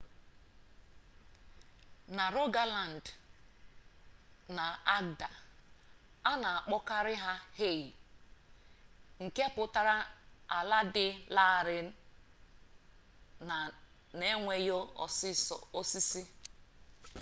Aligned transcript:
na 2.15 2.25
rogaland 2.35 3.03
na 4.57 4.65
agda 4.97 5.29
a 6.29 6.31
na 6.41 6.49
akpọkarị 6.59 7.15
ha 7.23 7.33
hei 7.59 7.81
nke 9.23 9.43
pụtara 9.55 9.95
ala 10.57 10.79
dị 10.95 11.05
larịị 11.35 11.81
na 13.47 13.55
enweghị 14.31 14.71
osisi 15.79 16.21